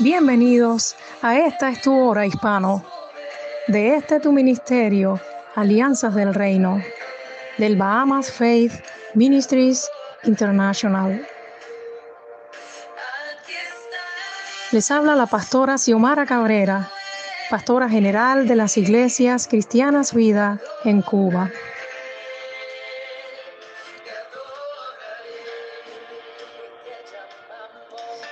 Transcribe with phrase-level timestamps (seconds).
[0.00, 2.82] Bienvenidos a Esta es tu hora hispano.
[3.66, 5.20] De este tu ministerio,
[5.54, 6.80] Alianzas del Reino,
[7.58, 8.72] del Bahamas Faith
[9.14, 9.86] Ministries
[10.24, 11.26] International.
[14.70, 16.90] Les habla la pastora Xiomara Cabrera,
[17.48, 21.50] pastora general de las iglesias cristianas Vida en Cuba.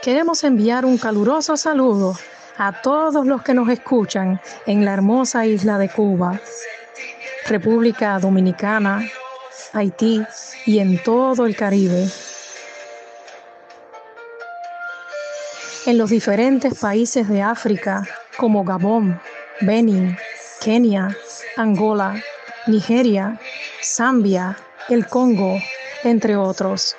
[0.00, 2.16] Queremos enviar un caluroso saludo
[2.56, 6.40] a todos los que nos escuchan en la hermosa isla de Cuba,
[7.46, 9.06] República Dominicana,
[9.74, 10.22] Haití
[10.64, 12.08] y en todo el Caribe.
[15.84, 19.20] En los diferentes países de África como Gabón,
[19.62, 20.16] Benin,
[20.60, 21.16] Kenia,
[21.56, 22.22] Angola,
[22.68, 23.36] Nigeria,
[23.82, 24.56] Zambia,
[24.88, 25.58] el Congo,
[26.04, 26.94] entre otros.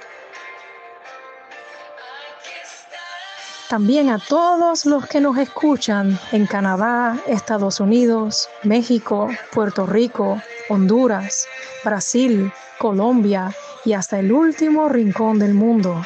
[3.69, 11.47] También a todos los que nos escuchan en Canadá, Estados Unidos, México, Puerto Rico, Honduras,
[11.85, 16.03] Brasil, Colombia y hasta el último rincón del mundo.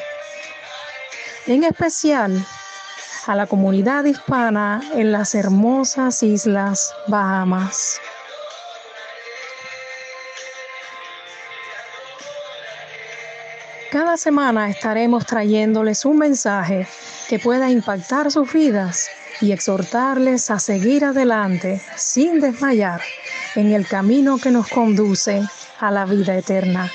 [1.47, 2.45] En especial
[3.27, 7.99] a la comunidad hispana en las hermosas islas Bahamas.
[13.91, 16.87] Cada semana estaremos trayéndoles un mensaje
[17.27, 19.09] que pueda impactar sus vidas
[19.41, 23.01] y exhortarles a seguir adelante sin desmayar
[23.55, 25.41] en el camino que nos conduce
[25.79, 26.89] a la vida eterna.